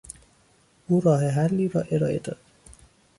[0.87, 2.37] او راه حلی را ارائه داد.